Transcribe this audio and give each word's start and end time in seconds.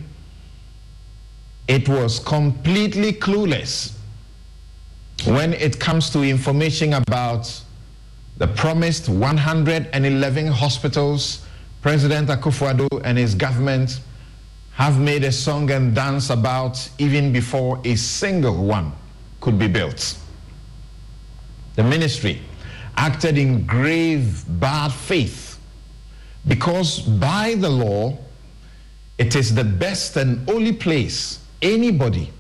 it 1.68 1.88
was 1.88 2.20
completely 2.20 3.14
clueless 3.14 3.94
when 5.26 5.54
it 5.54 5.80
comes 5.80 6.10
to 6.10 6.24
information 6.24 6.94
about 6.94 7.62
the 8.38 8.48
promised 8.48 9.08
111 9.08 10.48
hospitals 10.48 11.46
President 11.82 12.30
Akufo-Addo 12.30 13.02
and 13.04 13.18
his 13.18 13.36
government 13.36 14.02
have 14.74 15.00
made 15.00 15.24
a 15.24 15.32
song 15.32 15.70
and 15.72 15.94
dance 15.94 16.30
about 16.30 16.90
even 16.98 17.32
before 17.32 17.80
a 17.84 17.96
single 17.96 18.64
one 18.64 18.92
could 19.42 19.58
be 19.60 19.68
built. 19.68 20.18
The 21.76 21.84
ministry 21.84 22.42
acted 22.98 23.38
in 23.38 23.66
grave 23.66 24.44
bad 24.60 24.92
faith 24.92 25.60
because 26.48 27.00
by 27.00 27.56
the 27.56 27.70
law, 27.70 28.18
it 29.18 29.36
is 29.36 29.54
the 29.54 29.64
best 29.64 30.18
and 30.18 30.50
only 30.50 30.74
place 30.74 31.40
anybody 31.62 32.32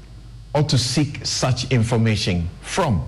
ought 0.53 0.69
to 0.69 0.77
seek 0.77 1.25
such 1.25 1.71
information 1.71 2.49
from. 2.61 3.07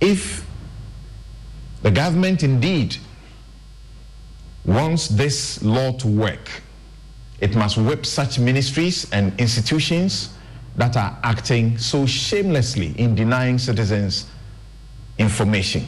If 0.00 0.46
the 1.82 1.90
government 1.90 2.42
indeed 2.42 2.96
wants 4.64 5.08
this 5.08 5.62
law 5.62 5.92
to 5.92 6.08
work, 6.08 6.50
it 7.40 7.54
must 7.54 7.76
whip 7.76 8.06
such 8.06 8.38
ministries 8.38 9.10
and 9.12 9.38
institutions 9.38 10.30
that 10.76 10.96
are 10.96 11.18
acting 11.22 11.78
so 11.78 12.06
shamelessly 12.06 12.94
in 12.98 13.14
denying 13.14 13.58
citizens 13.58 14.26
information. 15.18 15.86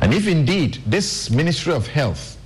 And 0.00 0.14
if 0.14 0.26
indeed 0.26 0.78
this 0.86 1.30
Ministry 1.30 1.72
of 1.74 1.86
Health 1.86 2.38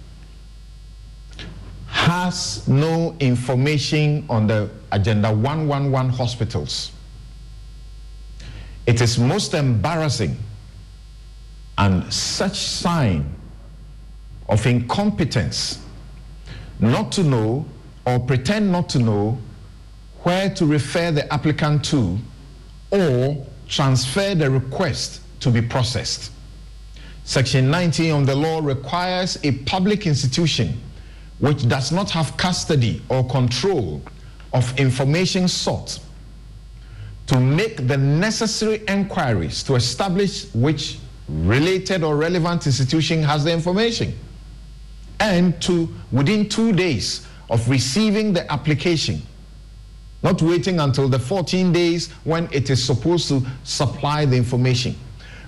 has 2.04 2.68
no 2.68 3.16
information 3.18 4.26
on 4.28 4.46
the 4.46 4.68
Agenda 4.92 5.32
111 5.32 6.10
hospitals, 6.10 6.92
it 8.86 9.00
is 9.00 9.18
most 9.18 9.54
embarrassing 9.54 10.36
and 11.78 12.12
such 12.12 12.58
sign 12.58 13.24
of 14.50 14.66
incompetence 14.66 15.82
not 16.78 17.10
to 17.10 17.22
know 17.22 17.64
or 18.04 18.20
pretend 18.20 18.70
not 18.70 18.90
to 18.90 18.98
know 18.98 19.38
where 20.24 20.50
to 20.50 20.66
refer 20.66 21.10
the 21.10 21.32
applicant 21.32 21.82
to 21.86 22.18
or 22.90 23.46
transfer 23.66 24.34
the 24.34 24.50
request 24.50 25.22
to 25.40 25.50
be 25.50 25.62
processed. 25.62 26.32
Section 27.24 27.70
19 27.70 28.12
of 28.12 28.26
the 28.26 28.36
law 28.36 28.60
requires 28.62 29.38
a 29.42 29.52
public 29.52 30.06
institution 30.06 30.78
which 31.38 31.68
does 31.68 31.92
not 31.92 32.10
have 32.10 32.36
custody 32.36 33.02
or 33.08 33.26
control 33.28 34.00
of 34.52 34.78
information 34.78 35.48
sought 35.48 35.98
to 37.26 37.40
make 37.40 37.88
the 37.88 37.96
necessary 37.96 38.82
inquiries 38.88 39.62
to 39.62 39.74
establish 39.74 40.52
which 40.54 40.98
related 41.28 42.04
or 42.04 42.16
relevant 42.16 42.66
institution 42.66 43.22
has 43.22 43.44
the 43.44 43.52
information 43.52 44.16
and 45.20 45.60
to 45.60 45.88
within 46.12 46.48
two 46.48 46.72
days 46.72 47.26
of 47.50 47.68
receiving 47.68 48.32
the 48.32 48.50
application 48.52 49.20
not 50.22 50.40
waiting 50.40 50.80
until 50.80 51.08
the 51.08 51.18
14 51.18 51.72
days 51.72 52.10
when 52.24 52.48
it 52.52 52.70
is 52.70 52.82
supposed 52.82 53.28
to 53.28 53.42
supply 53.64 54.24
the 54.24 54.36
information 54.36 54.94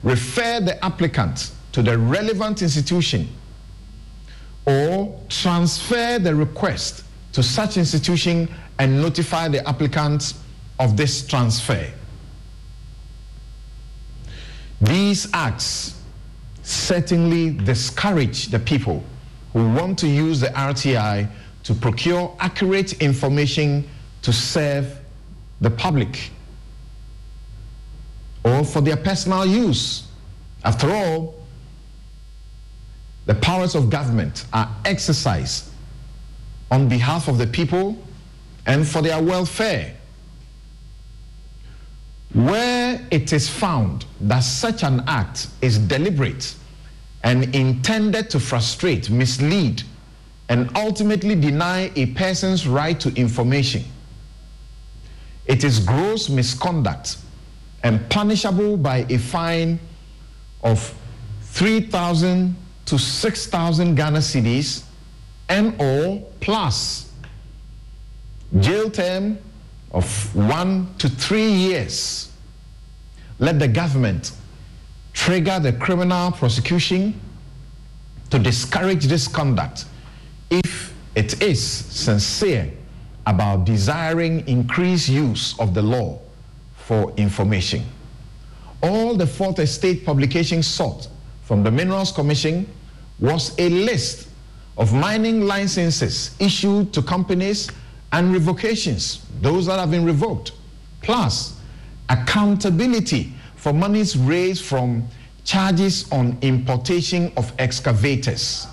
refer 0.02 0.60
the 0.60 0.82
applicant 0.84 1.52
to 1.72 1.82
the 1.82 1.96
relevant 1.96 2.62
institution 2.62 3.28
or 4.66 5.18
transfer 5.28 6.18
the 6.18 6.34
request 6.34 7.04
to 7.32 7.42
such 7.42 7.76
institution 7.76 8.48
and 8.78 9.00
notify 9.00 9.48
the 9.48 9.66
applicant 9.68 10.34
of 10.78 10.96
this 10.96 11.26
transfer. 11.26 11.86
These 14.80 15.28
acts 15.32 16.00
certainly 16.62 17.50
discourage 17.50 18.46
the 18.46 18.58
people 18.58 19.02
who 19.52 19.70
want 19.72 19.98
to 20.00 20.08
use 20.08 20.40
the 20.40 20.48
RTI 20.48 21.28
to 21.62 21.74
procure 21.74 22.36
accurate 22.40 23.00
information 23.00 23.88
to 24.22 24.32
serve 24.32 24.98
the 25.60 25.70
public 25.70 26.30
or 28.44 28.64
for 28.64 28.80
their 28.80 28.96
personal 28.96 29.46
use. 29.46 30.08
After 30.64 30.90
all, 30.90 31.45
the 33.26 33.34
powers 33.34 33.75
of 33.75 33.90
government 33.90 34.46
are 34.52 34.69
exercised 34.84 35.70
on 36.70 36.88
behalf 36.88 37.28
of 37.28 37.38
the 37.38 37.46
people 37.46 37.96
and 38.67 38.87
for 38.87 39.02
their 39.02 39.23
welfare. 39.23 39.94
Where 42.32 43.06
it 43.11 43.32
is 43.32 43.49
found 43.49 44.05
that 44.20 44.40
such 44.40 44.82
an 44.82 45.02
act 45.06 45.49
is 45.61 45.78
deliberate 45.78 46.55
and 47.23 47.55
intended 47.55 48.31
to 48.31 48.40
frustrate, 48.40 49.11
mislead, 49.11 49.82
and 50.49 50.70
ultimately 50.76 51.34
deny 51.34 51.90
a 51.96 52.06
person's 52.06 52.69
right 52.69 52.99
to 53.00 53.12
information, 53.14 53.84
it 55.46 55.64
is 55.64 55.81
gross 55.81 56.28
misconduct 56.28 57.17
and 57.82 58.08
punishable 58.11 58.76
by 58.76 59.06
a 59.08 59.19
fine 59.19 59.78
of 60.62 60.94
3,000 61.43 62.55
to 62.86 62.98
6,000 62.98 63.94
Ghana 63.94 64.18
cedis 64.18 64.84
and 65.48 65.74
or 65.80 66.20
plus 66.40 67.12
jail 68.60 68.90
term 68.90 69.38
of 69.90 70.34
one 70.34 70.94
to 70.98 71.08
three 71.08 71.50
years. 71.50 72.32
Let 73.38 73.58
the 73.58 73.68
government 73.68 74.32
trigger 75.12 75.58
the 75.58 75.72
criminal 75.72 76.32
prosecution 76.32 77.20
to 78.30 78.38
discourage 78.38 79.06
this 79.06 79.28
conduct 79.28 79.86
if 80.50 80.94
it 81.14 81.42
is 81.42 81.62
sincere 81.62 82.70
about 83.26 83.64
desiring 83.64 84.46
increased 84.46 85.08
use 85.08 85.58
of 85.58 85.74
the 85.74 85.82
law 85.82 86.18
for 86.76 87.12
information. 87.16 87.84
All 88.82 89.16
the 89.16 89.26
fourth 89.26 89.58
estate 89.58 90.04
publications 90.04 90.66
sought 90.66 91.08
from 91.42 91.62
the 91.62 91.70
Minerals 91.70 92.12
Commission 92.12 92.68
was 93.18 93.58
a 93.58 93.68
list 93.68 94.28
of 94.76 94.92
mining 94.92 95.42
licenses 95.42 96.36
issued 96.38 96.92
to 96.92 97.02
companies 97.02 97.70
and 98.12 98.32
revocations, 98.32 99.26
those 99.40 99.66
that 99.66 99.78
have 99.78 99.90
been 99.90 100.04
revoked, 100.04 100.52
plus 101.02 101.58
accountability 102.08 103.32
for 103.56 103.72
monies 103.72 104.16
raised 104.16 104.64
from 104.64 105.06
charges 105.44 106.10
on 106.12 106.36
importation 106.42 107.32
of 107.36 107.52
excavators. 107.58 108.66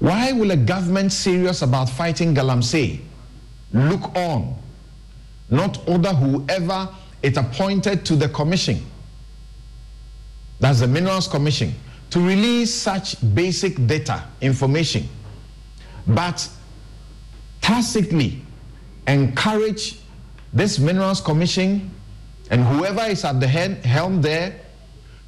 Why 0.00 0.32
will 0.32 0.50
a 0.50 0.56
government 0.56 1.12
serious 1.12 1.62
about 1.62 1.88
fighting 1.88 2.34
galamsey? 2.34 3.00
Look 3.72 4.14
on, 4.16 4.56
not 5.50 5.86
order 5.88 6.10
whoever 6.10 6.88
it 7.22 7.36
appointed 7.36 8.04
to 8.06 8.16
the 8.16 8.28
commission, 8.28 8.84
that's 10.60 10.80
the 10.80 10.88
Minerals 10.88 11.28
Commission, 11.28 11.74
to 12.10 12.20
release 12.20 12.72
such 12.72 13.16
basic 13.34 13.86
data 13.86 14.24
information, 14.40 15.08
but 16.06 16.48
tacitly 17.60 18.42
encourage 19.06 20.00
this 20.52 20.78
Minerals 20.78 21.20
Commission 21.20 21.90
and 22.50 22.64
whoever 22.64 23.02
is 23.02 23.24
at 23.24 23.40
the 23.40 23.46
head, 23.46 23.84
helm 23.84 24.22
there 24.22 24.58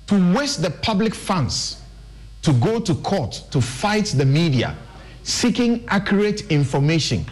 to 0.06 0.34
waste 0.34 0.62
the 0.62 0.70
public 0.70 1.14
funds 1.14 1.82
to 2.42 2.52
go 2.54 2.80
to 2.80 2.94
court 2.96 3.42
to 3.50 3.60
fight 3.60 4.06
the 4.06 4.24
media 4.24 4.76
seeking 5.22 5.84
accurate 5.88 6.50
information 6.50 7.26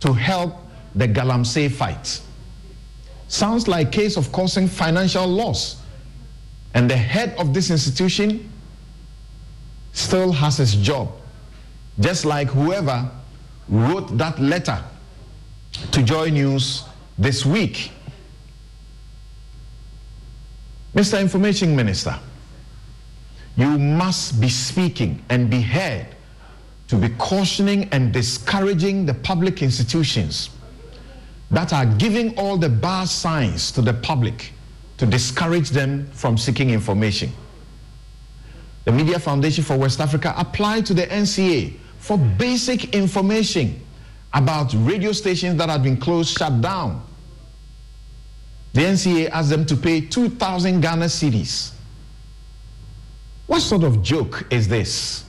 to 0.00 0.12
help 0.12 0.54
the 0.94 1.08
Galamsey 1.08 1.70
fight. 1.70 2.20
Sounds 3.28 3.66
like 3.66 3.90
case 3.90 4.18
of 4.18 4.30
causing 4.30 4.68
financial 4.68 5.26
loss. 5.26 5.80
And 6.74 6.90
the 6.90 6.96
head 6.96 7.34
of 7.38 7.54
this 7.54 7.70
institution 7.70 8.51
still 9.92 10.32
has 10.32 10.56
his 10.56 10.74
job. 10.74 11.12
Just 12.00 12.24
like 12.24 12.48
whoever 12.48 13.10
wrote 13.68 14.16
that 14.18 14.38
letter 14.38 14.82
to 15.90 16.02
Joy 16.02 16.30
News 16.30 16.84
this 17.18 17.46
week. 17.46 17.92
Mr. 20.94 21.20
Information 21.20 21.74
Minister, 21.74 22.18
you 23.56 23.78
must 23.78 24.40
be 24.40 24.48
speaking 24.48 25.22
and 25.28 25.48
be 25.48 25.60
heard 25.60 26.06
to 26.88 26.96
be 26.96 27.08
cautioning 27.16 27.88
and 27.92 28.12
discouraging 28.12 29.06
the 29.06 29.14
public 29.14 29.62
institutions 29.62 30.50
that 31.50 31.72
are 31.72 31.86
giving 31.86 32.36
all 32.38 32.56
the 32.56 32.68
bad 32.68 33.08
signs 33.08 33.70
to 33.72 33.82
the 33.82 33.92
public 33.94 34.52
to 34.98 35.06
discourage 35.06 35.70
them 35.70 36.06
from 36.12 36.36
seeking 36.36 36.70
information. 36.70 37.30
The 38.84 38.92
Media 38.92 39.18
Foundation 39.18 39.62
for 39.62 39.76
West 39.76 40.00
Africa 40.00 40.34
applied 40.36 40.86
to 40.86 40.94
the 40.94 41.06
NCA 41.06 41.78
for 41.98 42.18
basic 42.18 42.94
information 42.94 43.80
about 44.34 44.74
radio 44.74 45.12
stations 45.12 45.56
that 45.58 45.68
had 45.68 45.82
been 45.82 45.96
closed, 45.96 46.36
shut 46.36 46.60
down. 46.60 47.04
The 48.72 48.80
NCA 48.80 49.30
asked 49.30 49.50
them 49.50 49.66
to 49.66 49.76
pay 49.76 50.00
2,000 50.00 50.80
Ghana 50.80 51.04
cedis. 51.06 51.72
What 53.46 53.60
sort 53.60 53.84
of 53.84 54.02
joke 54.02 54.46
is 54.50 54.66
this? 54.66 55.24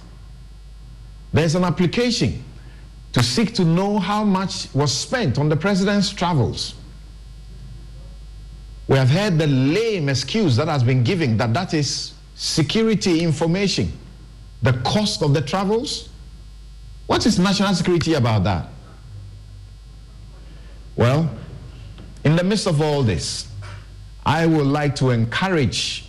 There's 1.33 1.55
an 1.55 1.63
application 1.63 2.43
to 3.11 3.21
seek 3.21 3.53
to 3.55 3.65
know 3.65 3.99
how 3.99 4.23
much 4.23 4.73
was 4.73 4.95
spent 4.95 5.37
on 5.37 5.49
the 5.49 5.55
president's 5.55 6.09
travels. 6.09 6.75
We 8.87 8.97
have 8.97 9.09
heard 9.09 9.37
the 9.37 9.47
lame 9.47 10.09
excuse 10.09 10.55
that 10.55 10.67
has 10.67 10.83
been 10.83 11.03
given 11.03 11.37
that 11.37 11.53
that 11.53 11.73
is 11.73 12.12
security 12.35 13.21
information. 13.21 13.91
The 14.61 14.73
cost 14.83 15.21
of 15.21 15.33
the 15.33 15.41
travels? 15.41 16.09
What 17.07 17.25
is 17.25 17.37
national 17.37 17.73
security 17.73 18.13
about 18.13 18.43
that? 18.45 18.69
Well, 20.95 21.29
in 22.23 22.35
the 22.35 22.43
midst 22.43 22.67
of 22.67 22.81
all 22.81 23.03
this, 23.03 23.47
I 24.25 24.45
would 24.45 24.67
like 24.67 24.95
to 24.97 25.09
encourage 25.09 26.05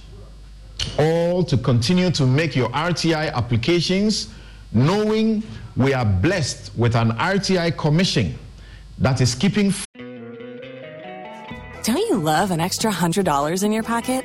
all 0.99 1.43
to 1.45 1.57
continue 1.57 2.11
to 2.13 2.27
make 2.27 2.55
your 2.55 2.69
RTI 2.69 3.33
applications, 3.33 4.29
knowing 4.73 5.43
we 5.77 5.93
are 5.93 6.05
blessed 6.05 6.71
with 6.77 6.95
an 6.95 7.13
RTI 7.13 7.77
commission 7.77 8.39
that 8.99 9.21
is 9.21 9.35
keeping. 9.35 9.73
Don't 11.83 11.99
you 12.09 12.17
love 12.19 12.51
an 12.51 12.61
extra 12.61 12.93
$100 12.93 13.65
in 13.65 13.73
your 13.73 13.83
pocket? 13.83 14.25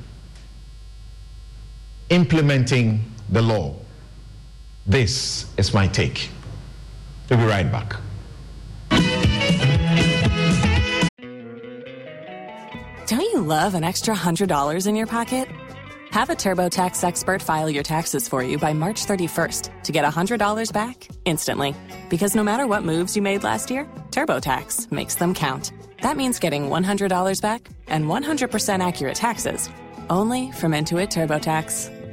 implementing 2.11 2.99
the 3.29 3.41
law. 3.41 3.73
This 4.85 5.47
is 5.57 5.73
my 5.73 5.87
take. 5.87 6.29
We'll 7.29 7.39
be 7.39 7.45
right 7.45 7.71
back. 7.71 7.95
Don't 13.07 13.21
you 13.21 13.41
love 13.41 13.73
an 13.73 13.83
extra 13.83 14.13
$100 14.13 14.87
in 14.87 14.95
your 14.95 15.07
pocket? 15.07 15.47
Have 16.11 16.29
a 16.29 16.33
TurboTax 16.33 17.01
expert 17.05 17.41
file 17.41 17.69
your 17.69 17.83
taxes 17.83 18.27
for 18.27 18.43
you 18.43 18.57
by 18.57 18.73
March 18.73 19.05
31st 19.05 19.83
to 19.83 19.91
get 19.93 20.03
$100 20.03 20.73
back 20.73 21.07
instantly. 21.23 21.73
Because 22.09 22.35
no 22.35 22.43
matter 22.43 22.67
what 22.67 22.83
moves 22.83 23.15
you 23.15 23.21
made 23.21 23.43
last 23.43 23.71
year, 23.71 23.85
TurboTax 24.11 24.91
makes 24.91 25.15
them 25.15 25.33
count. 25.33 25.71
That 26.01 26.17
means 26.17 26.39
getting 26.39 26.69
$100 26.69 27.41
back 27.41 27.69
and 27.87 28.05
100% 28.05 28.85
accurate 28.85 29.15
taxes 29.15 29.69
only 30.09 30.51
from 30.51 30.73
Intuit 30.73 31.07
TurboTax. 31.07 32.00